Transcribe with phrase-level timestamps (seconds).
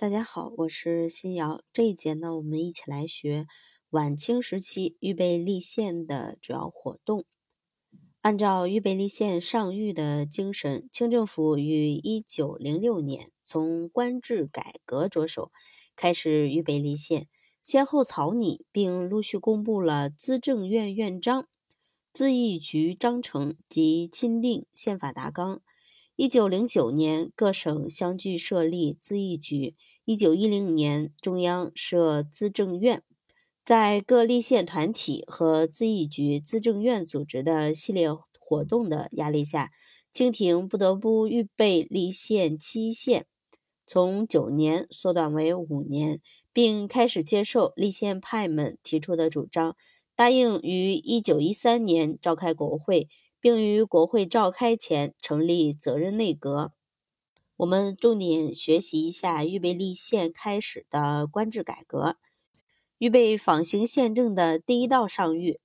[0.00, 1.60] 大家好，我是新瑶。
[1.72, 3.48] 这一节呢，我们一起来学
[3.90, 7.24] 晚清时期预备立宪的主要活动。
[8.20, 15.50] 按照预备立宪上谕的精神，清政府于一九零六年从官制改革着手，
[15.96, 17.26] 开始预备立宪，
[17.64, 21.48] 先后草拟并陆续公布了资政院院章、
[22.12, 25.60] 资议局章程及钦定宪法大纲。
[26.20, 33.04] 一九零九年，各省相继设立资议局；一九一零年，中央设资政院。
[33.62, 39.70] 在各立宪团体和资议局、资政院组织的系列活动的压力下，
[40.10, 43.26] 清廷不得不预备立宪期限
[43.86, 46.20] 从九年缩短为五年，
[46.52, 49.76] 并开始接受立宪派们提出的主张，
[50.16, 53.08] 答应于一九一三年召开国会。
[53.40, 56.72] 并于国会召开前成立责任内阁。
[57.58, 62.16] 我们重点学习一下预备立宪开始的官制改革。
[62.98, 65.58] 预备仿行宪政的第一道上谕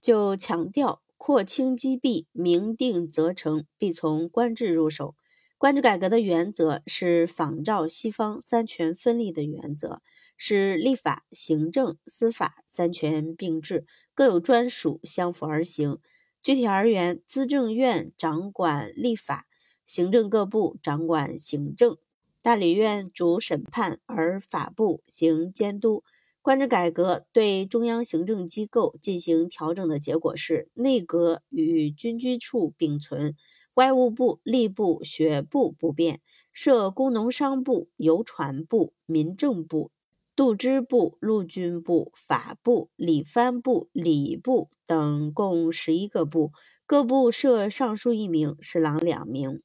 [0.00, 5.14] 就强调扩清积弊、明定责成，必从官制入手。
[5.56, 10.02] 官制改革的原则是仿照西方三权分立的原则，
[10.36, 15.98] 使立法、行政、司法三权并治，各有专属，相辅而行。
[16.44, 19.46] 具体而言，资政院掌管立法，
[19.86, 21.96] 行政各部掌管行政，
[22.42, 26.04] 大理院主审判，而法部行监督。
[26.42, 33.34] 官制改革对中央行政机构进行调整的结果是，内阁与军机处并存，
[33.72, 36.20] 外务部、吏部、学部不变，
[36.52, 39.90] 设工农商部、邮传部、民政部。
[40.36, 46.50] 度支部、陆军部、法部、礼藩部、礼部等共十一个部，
[46.86, 49.62] 各部设尚书一名，侍郎两名。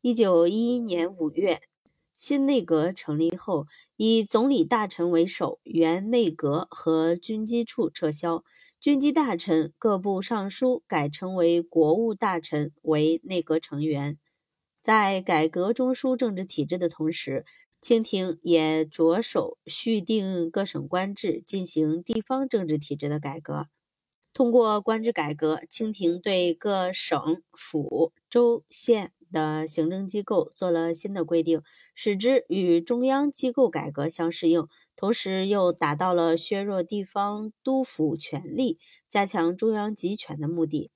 [0.00, 1.60] 一九一一年五月，
[2.12, 8.44] 新内阁成立后，以总理大臣为首，原内阁和军机处撤销，
[8.80, 14.16] 军机大臣、各部尚书改称为国务大臣，为内阁成员。
[14.80, 17.44] 在改革中枢政治体制的同时，
[17.80, 23.68] 清廷也着手续订各省官制，进行地方政治体制的改革。
[24.34, 31.62] 通过官制改革，清廷对各省、府、州、县的行政机构做了新的规定，
[31.94, 38.78] 使之与中央机构改革相适应，同时又达到了削弱地方督抚权力、
[39.08, 40.90] 加强中央集权的目的。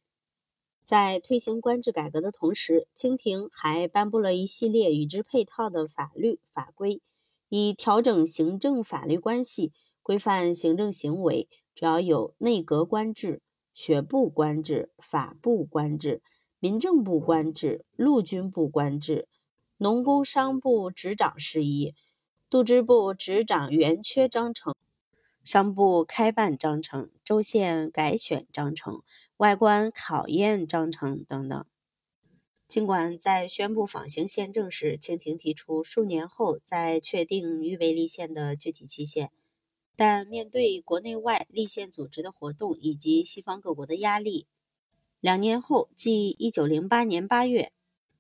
[0.84, 7.00] 在推行官制改革的同时，清廷还颁布了一系列与之配套的法律法规，
[7.48, 9.72] 以调整行政法律关系、
[10.02, 13.40] 规范行政行为，主要有内阁官制、
[13.72, 16.20] 学部官制、法部官制、
[16.58, 19.28] 民政部官制、陆军部官制、
[19.78, 21.94] 农工商部执掌事宜、
[22.50, 24.74] 度支部执掌圆缺章程。
[25.44, 29.02] 商部开办章程、州县改选章程、
[29.38, 31.64] 外观考验章程等等。
[32.68, 39.30] 尽管在宣布仿行宪政时，清廷提出数年后再确定预备立宪的具体期限，
[39.94, 44.46] 但面对国内外立宪组织的活动以及西方各国的压力，
[45.20, 47.72] 两年后，即一九零八年八月，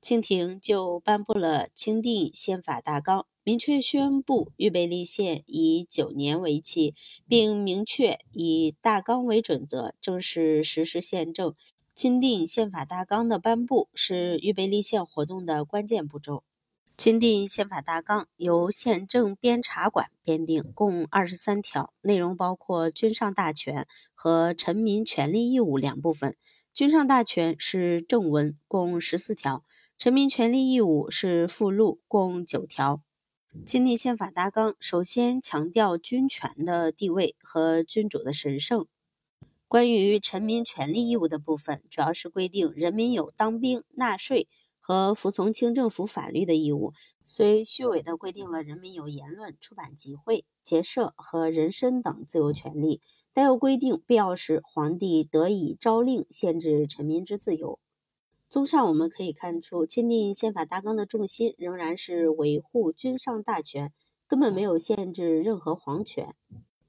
[0.02, 3.20] 清廷就颁布了《钦定宪法大纲》。
[3.44, 6.94] 明确宣布预备立宪以九年为期，
[7.26, 11.52] 并明确以大纲为准则，正式实施宪政。
[11.92, 16.44] 钦定宪法大纲的颁布是预备立宪活动的关键步骤。
[16.96, 26.36] 钦定宪法大纲由宪政编查馆编定，共二十三条，内容包括君上大权和臣民权利义务两部分。
[26.72, 29.64] 君上大权是正文，共十四条；
[29.98, 33.02] 臣民权利义务是附录，共九条。
[33.66, 38.86] 钦定宪法大纲首先强调君权的地位和君主的神圣。
[39.68, 44.48] 关于臣民权利义务的部分，主要是规定人民有当兵、纳税
[44.80, 53.02] 和服从清政府法律的义务，虽虚伪的规定了人民有言论、出版集会、结社和人身等自由权利，
[53.34, 57.78] 但又规定必要时皇帝得以诏令限制臣民之自由。
[58.52, 63.94] 综上，我们可以看出，签订宪法大纲的重心仍然是维护君上大权，
[64.26, 66.34] 根本没有限制任何皇权。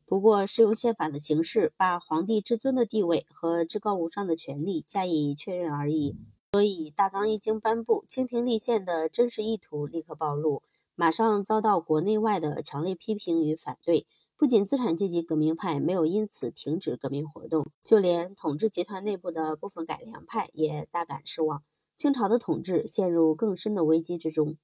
[0.05, 6.17] 不过，适用宪法的形式把皇帝至尊的地位和至高无上的权力加以确认而已。
[6.51, 10.63] 所以，大纲一经颁布，清廷立宪的真实意图立刻暴露，
[10.95, 14.05] 马上遭到国内外的强烈批评与反对。
[14.43, 21.63] 不仅资产阶级革命派没有因此停止革命活动，就连统治集团内部的部分改良派也大感失望。
[21.95, 24.57] 清朝的统治陷入更深的危机之中。